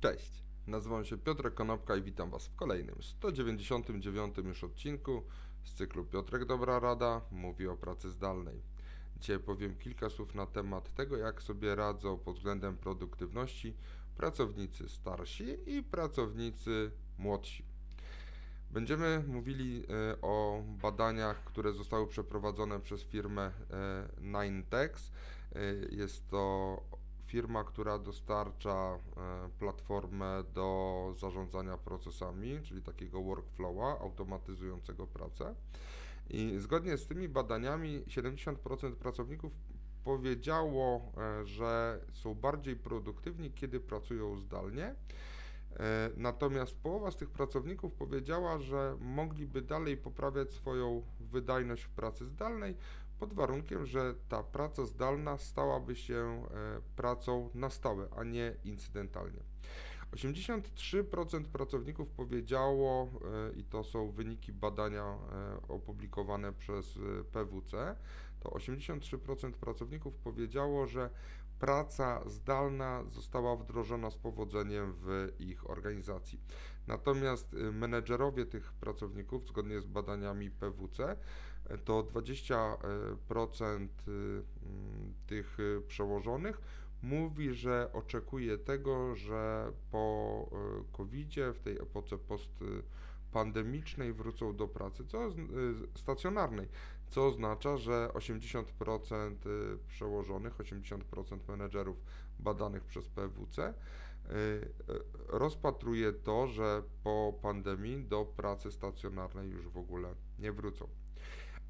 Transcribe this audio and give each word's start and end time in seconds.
Cześć, 0.00 0.42
nazywam 0.66 1.04
się 1.04 1.18
Piotrek 1.18 1.54
Konopka 1.54 1.96
i 1.96 2.02
witam 2.02 2.30
Was 2.30 2.46
w 2.46 2.56
kolejnym 2.56 3.02
199 3.02 4.36
już 4.36 4.64
odcinku 4.64 5.22
z 5.64 5.74
cyklu 5.74 6.04
Piotrek 6.04 6.44
Dobra 6.44 6.80
Rada 6.80 7.20
mówi 7.30 7.68
o 7.68 7.76
pracy 7.76 8.10
zdalnej. 8.10 8.62
Dzisiaj 9.16 9.38
powiem 9.38 9.74
kilka 9.74 10.10
słów 10.10 10.34
na 10.34 10.46
temat 10.46 10.94
tego, 10.94 11.16
jak 11.16 11.42
sobie 11.42 11.74
radzą 11.74 12.18
pod 12.18 12.36
względem 12.36 12.76
produktywności 12.76 13.74
pracownicy 14.16 14.88
starsi 14.88 15.56
i 15.66 15.82
pracownicy 15.82 16.90
młodsi. 17.18 17.64
Będziemy 18.70 19.24
mówili 19.28 19.84
e, 20.12 20.20
o 20.20 20.62
badaniach, 20.82 21.44
które 21.44 21.72
zostały 21.72 22.06
przeprowadzone 22.06 22.80
przez 22.80 23.02
firmę 23.02 23.42
e, 23.42 24.08
Ninetex. 24.20 25.12
E, 25.54 25.60
jest 25.90 26.28
to 26.28 26.82
firma, 27.28 27.64
która 27.64 27.98
dostarcza 27.98 28.98
platformę 29.58 30.44
do 30.54 31.14
zarządzania 31.18 31.78
procesami, 31.78 32.60
czyli 32.62 32.82
takiego 32.82 33.22
workflowa 33.22 34.00
automatyzującego 34.00 35.06
pracę. 35.06 35.54
I 36.30 36.54
zgodnie 36.58 36.96
z 36.96 37.06
tymi 37.06 37.28
badaniami 37.28 38.04
70% 38.06 38.92
pracowników 38.92 39.52
powiedziało, 40.04 41.12
że 41.44 42.00
są 42.12 42.34
bardziej 42.34 42.76
produktywni, 42.76 43.50
kiedy 43.50 43.80
pracują 43.80 44.36
zdalnie 44.36 44.94
E, 45.76 46.10
natomiast 46.16 46.76
połowa 46.76 47.10
z 47.10 47.16
tych 47.16 47.30
pracowników 47.30 47.92
powiedziała, 47.92 48.58
że 48.58 48.96
mogliby 49.00 49.62
dalej 49.62 49.96
poprawiać 49.96 50.52
swoją 50.52 51.02
wydajność 51.20 51.82
w 51.82 51.90
pracy 51.90 52.26
zdalnej 52.26 52.76
pod 53.18 53.34
warunkiem, 53.34 53.86
że 53.86 54.14
ta 54.28 54.42
praca 54.42 54.86
zdalna 54.86 55.38
stałaby 55.38 55.96
się 55.96 56.14
e, 56.14 56.80
pracą 56.96 57.50
na 57.54 57.70
stałe, 57.70 58.08
a 58.16 58.24
nie 58.24 58.54
incydentalnie. 58.64 59.40
83% 60.12 61.44
pracowników 61.44 62.08
powiedziało, 62.08 63.08
e, 63.52 63.58
i 63.58 63.64
to 63.64 63.84
są 63.84 64.10
wyniki 64.10 64.52
badania 64.52 65.18
opublikowane 65.68 66.52
przez 66.52 66.98
PWC, 67.32 67.96
to 68.40 68.48
83% 68.48 69.52
pracowników 69.52 70.14
powiedziało, 70.14 70.86
że 70.86 71.10
praca 71.58 72.28
zdalna 72.28 73.04
została 73.10 73.56
wdrożona 73.56 74.10
z 74.10 74.18
powodzeniem 74.18 74.94
w 74.96 75.32
ich 75.38 75.70
organizacji. 75.70 76.40
Natomiast 76.86 77.54
y, 77.54 77.72
menedżerowie 77.72 78.46
tych 78.46 78.72
pracowników, 78.72 79.48
zgodnie 79.48 79.80
z 79.80 79.86
badaniami 79.86 80.50
PWC, 80.50 81.16
to 81.84 82.02
20% 82.02 83.88
y, 84.08 84.10
mm, 84.10 85.14
tych 85.26 85.60
y, 85.60 85.82
przełożonych 85.88 86.60
mówi, 87.02 87.54
że 87.54 87.90
oczekuje 87.92 88.58
tego, 88.58 89.14
że 89.14 89.72
po 89.90 90.50
covid 90.92 91.34
w 91.54 91.60
tej 91.60 91.76
epoce 91.76 92.18
postpandemicznej 93.28 94.12
wrócą 94.12 94.56
do 94.56 94.68
pracy, 94.68 95.04
co 95.06 95.30
stacjonarnej, 95.94 96.68
co 97.08 97.26
oznacza, 97.26 97.76
że 97.76 98.10
80% 98.14 99.46
y, 99.46 99.78
przełożonych, 99.88 100.58
80% 100.58 101.38
menedżerów 101.48 101.96
badanych 102.38 102.84
przez 102.84 103.08
PWC 103.08 103.68
y, 103.68 104.32
y, 104.32 104.64
rozpatruje 105.28 106.12
to, 106.12 106.46
że 106.46 106.82
po 107.04 107.38
pandemii 107.42 108.04
do 108.04 108.24
pracy 108.24 108.72
stacjonarnej 108.72 109.50
już 109.50 109.68
w 109.68 109.78
ogóle 109.78 110.14
nie 110.38 110.52
wrócą. 110.52 110.88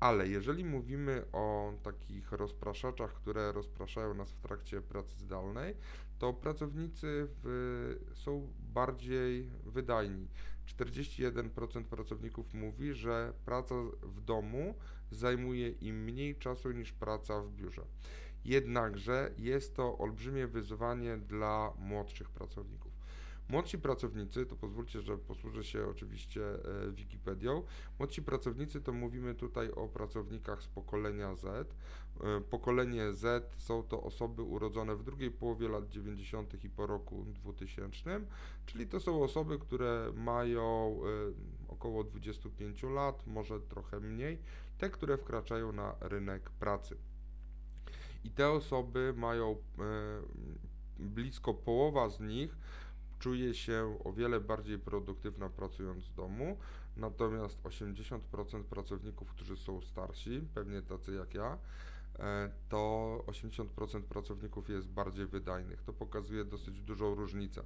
Ale 0.00 0.28
jeżeli 0.28 0.64
mówimy 0.64 1.24
o 1.32 1.72
takich 1.82 2.32
rozpraszaczach, 2.32 3.14
które 3.14 3.52
rozpraszają 3.52 4.14
nas 4.14 4.32
w 4.32 4.40
trakcie 4.40 4.80
pracy 4.80 5.16
zdalnej, 5.18 5.74
to 6.18 6.32
pracownicy 6.32 7.28
w, 7.42 8.00
są 8.14 8.52
bardziej 8.58 9.50
wydajni. 9.64 10.28
41% 10.66 11.84
pracowników 11.84 12.54
mówi, 12.54 12.94
że 12.94 13.32
praca 13.44 13.74
w 14.02 14.20
domu 14.20 14.74
zajmuje 15.10 15.68
im 15.68 16.04
mniej 16.04 16.36
czasu 16.36 16.70
niż 16.70 16.92
praca 16.92 17.40
w 17.40 17.52
biurze. 17.52 17.82
Jednakże 18.44 19.34
jest 19.38 19.76
to 19.76 19.98
olbrzymie 19.98 20.46
wyzwanie 20.46 21.16
dla 21.16 21.72
młodszych 21.78 22.30
pracowników. 22.30 22.91
Młodsi 23.52 23.78
pracownicy, 23.78 24.46
to 24.46 24.56
pozwólcie, 24.56 25.00
że 25.00 25.18
posłużę 25.18 25.64
się 25.64 25.86
oczywiście 25.86 26.42
e, 26.44 26.92
Wikipedią. 26.92 27.62
Młodsi 27.98 28.22
pracownicy 28.22 28.80
to 28.80 28.92
mówimy 28.92 29.34
tutaj 29.34 29.70
o 29.70 29.88
pracownikach 29.88 30.62
z 30.62 30.68
pokolenia 30.68 31.34
Z. 31.34 31.44
E, 31.44 32.40
pokolenie 32.40 33.12
Z 33.12 33.54
są 33.58 33.82
to 33.82 34.02
osoby 34.02 34.42
urodzone 34.42 34.96
w 34.96 35.02
drugiej 35.02 35.30
połowie 35.30 35.68
lat 35.68 35.88
90. 35.88 36.64
i 36.64 36.70
po 36.70 36.86
roku 36.86 37.24
2000, 37.28 38.20
czyli 38.66 38.86
to 38.86 39.00
są 39.00 39.22
osoby, 39.22 39.58
które 39.58 40.12
mają 40.16 40.98
e, 41.68 41.72
około 41.72 42.04
25 42.04 42.82
lat, 42.82 43.26
może 43.26 43.60
trochę 43.60 44.00
mniej, 44.00 44.38
te, 44.78 44.90
które 44.90 45.16
wkraczają 45.18 45.72
na 45.72 45.94
rynek 46.00 46.50
pracy. 46.50 46.96
I 48.24 48.30
te 48.30 48.50
osoby 48.50 49.14
mają 49.16 49.56
blisko 50.98 51.54
połowa 51.54 52.10
z 52.10 52.20
nich 52.20 52.56
czuje 53.22 53.54
się 53.54 53.98
o 54.04 54.12
wiele 54.12 54.40
bardziej 54.40 54.78
produktywna 54.78 55.48
pracując 55.48 56.04
w 56.04 56.14
domu, 56.14 56.58
natomiast 56.96 57.62
80% 57.62 58.64
pracowników, 58.64 59.30
którzy 59.30 59.56
są 59.56 59.80
starsi, 59.80 60.42
pewnie 60.54 60.82
tacy 60.82 61.14
jak 61.14 61.34
ja, 61.34 61.58
e, 62.18 62.50
to 62.68 63.24
80% 63.26 64.02
pracowników 64.02 64.68
jest 64.68 64.88
bardziej 64.88 65.26
wydajnych. 65.26 65.82
To 65.82 65.92
pokazuje 65.92 66.44
dosyć 66.44 66.80
dużą 66.80 67.14
różnicę. 67.14 67.62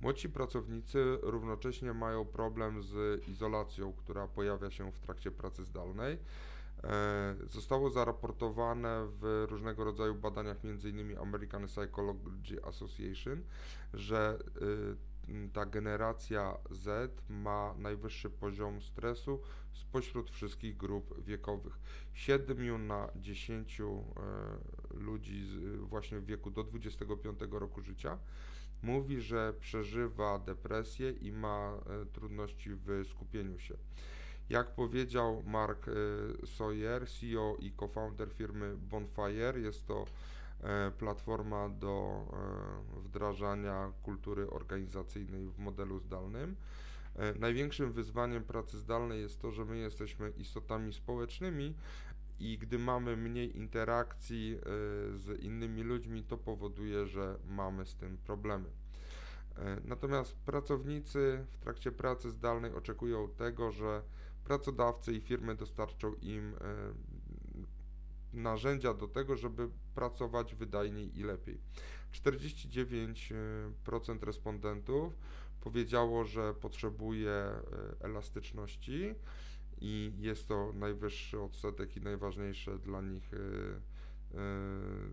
Młodsi 0.00 0.28
pracownicy 0.28 1.18
równocześnie 1.22 1.94
mają 1.94 2.24
problem 2.24 2.82
z 2.82 3.28
izolacją, 3.28 3.92
która 3.92 4.28
pojawia 4.28 4.70
się 4.70 4.92
w 4.92 4.98
trakcie 4.98 5.30
pracy 5.30 5.64
zdalnej. 5.64 6.18
E, 6.84 7.36
zostało 7.48 7.90
zaraportowane 7.90 9.06
w 9.20 9.46
różnego 9.48 9.84
rodzaju 9.84 10.14
badaniach, 10.14 10.56
m.in. 10.64 11.18
American 11.18 11.66
Psychology 11.66 12.64
Association, 12.64 13.42
że 13.94 14.38
y, 14.62 15.50
ta 15.52 15.66
generacja 15.66 16.56
Z 16.70 17.12
ma 17.28 17.74
najwyższy 17.78 18.30
poziom 18.30 18.80
stresu 18.80 19.40
spośród 19.72 20.30
wszystkich 20.30 20.76
grup 20.76 21.24
wiekowych. 21.24 21.78
7 22.12 22.86
na 22.86 23.08
10 23.16 23.80
e, 23.80 23.84
ludzi 24.94 25.60
właśnie 25.80 26.20
w 26.20 26.24
wieku 26.24 26.50
do 26.50 26.64
25 26.64 27.38
roku 27.50 27.82
życia 27.82 28.18
mówi, 28.82 29.20
że 29.20 29.54
przeżywa 29.60 30.38
depresję 30.38 31.10
i 31.10 31.32
ma 31.32 31.72
e, 32.02 32.06
trudności 32.06 32.70
w 32.74 33.04
skupieniu 33.10 33.58
się. 33.58 33.74
Jak 34.50 34.70
powiedział 34.74 35.42
Mark 35.46 35.88
y, 35.88 36.46
Sawyer, 36.46 37.06
CEO 37.06 37.56
i 37.58 37.72
co-founder 37.72 38.32
firmy 38.32 38.76
Bonfire, 38.76 39.60
jest 39.60 39.86
to 39.86 40.04
e, 40.60 40.90
platforma 40.90 41.68
do 41.68 42.24
e, 42.96 43.00
wdrażania 43.00 43.92
kultury 44.02 44.50
organizacyjnej 44.50 45.48
w 45.48 45.58
modelu 45.58 45.98
zdalnym. 45.98 46.56
E, 47.16 47.34
największym 47.38 47.92
wyzwaniem 47.92 48.44
pracy 48.44 48.78
zdalnej 48.78 49.20
jest 49.20 49.40
to, 49.40 49.50
że 49.50 49.64
my 49.64 49.78
jesteśmy 49.78 50.30
istotami 50.30 50.92
społecznymi 50.92 51.74
i 52.40 52.58
gdy 52.58 52.78
mamy 52.78 53.16
mniej 53.16 53.56
interakcji 53.56 54.58
z 55.16 55.40
innymi 55.42 55.82
ludźmi, 55.82 56.24
to 56.24 56.38
powoduje, 56.38 57.06
że 57.06 57.38
mamy 57.48 57.86
z 57.86 57.94
tym 57.94 58.16
problemy. 58.16 58.70
Natomiast 59.84 60.36
pracownicy 60.36 61.44
w 61.50 61.58
trakcie 61.58 61.92
pracy 61.92 62.30
zdalnej 62.30 62.74
oczekują 62.74 63.28
tego, 63.28 63.70
że 63.70 64.02
pracodawcy 64.44 65.12
i 65.12 65.20
firmy 65.20 65.54
dostarczą 65.54 66.14
im 66.14 66.54
e, 66.54 66.56
narzędzia 68.32 68.94
do 68.94 69.08
tego, 69.08 69.36
żeby 69.36 69.68
pracować 69.94 70.54
wydajniej 70.54 71.18
i 71.18 71.22
lepiej. 71.22 71.60
49% 72.12 74.22
respondentów 74.22 75.18
powiedziało, 75.60 76.24
że 76.24 76.54
potrzebuje 76.54 77.30
e, 77.30 77.62
elastyczności 78.00 79.14
i 79.80 80.12
jest 80.18 80.48
to 80.48 80.72
najwyższy 80.72 81.40
odsetek 81.40 81.96
i 81.96 82.00
najważniejsze 82.00 82.78
dla 82.78 83.00
nich 83.00 83.34
e, 83.34 83.36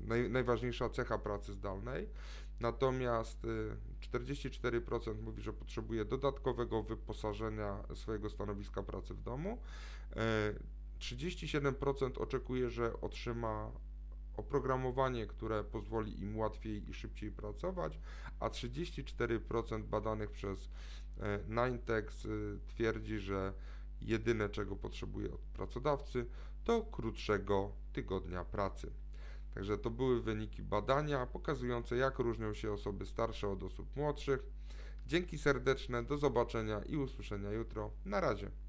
naj, 0.00 0.30
najważniejsza 0.30 0.88
cecha 0.88 1.18
pracy 1.18 1.52
zdalnej. 1.52 2.08
Natomiast 2.60 3.46
44% 4.00 5.10
y, 5.10 5.14
mówi, 5.14 5.42
że 5.42 5.52
potrzebuje 5.52 6.04
dodatkowego 6.04 6.82
wyposażenia 6.82 7.82
swojego 7.94 8.30
stanowiska 8.30 8.82
pracy 8.82 9.14
w 9.14 9.22
domu. 9.22 9.58
37% 10.98 12.10
y, 12.10 12.18
oczekuje, 12.20 12.70
że 12.70 13.00
otrzyma 13.00 13.72
oprogramowanie, 14.36 15.26
które 15.26 15.64
pozwoli 15.64 16.20
im 16.20 16.36
łatwiej 16.36 16.90
i 16.90 16.94
szybciej 16.94 17.30
pracować, 17.30 17.98
a 18.40 18.48
34% 18.48 19.82
badanych 19.82 20.30
przez 20.30 20.64
y, 20.64 20.68
Ninetex 21.48 22.26
twierdzi, 22.68 23.18
że 23.18 23.52
jedyne 24.00 24.48
czego 24.48 24.76
potrzebuje 24.76 25.32
od 25.34 25.40
pracodawcy 25.40 26.26
to 26.64 26.82
krótszego 26.82 27.72
tygodnia 27.92 28.44
pracy. 28.44 28.90
Także 29.56 29.78
to 29.78 29.90
były 29.90 30.22
wyniki 30.22 30.62
badania 30.62 31.26
pokazujące, 31.26 31.96
jak 31.96 32.18
różnią 32.18 32.54
się 32.54 32.72
osoby 32.72 33.06
starsze 33.06 33.48
od 33.48 33.62
osób 33.62 33.96
młodszych. 33.96 34.40
Dzięki 35.06 35.38
serdeczne, 35.38 36.02
do 36.02 36.18
zobaczenia 36.18 36.80
i 36.82 36.96
usłyszenia 36.96 37.50
jutro. 37.50 37.90
Na 38.04 38.20
razie. 38.20 38.50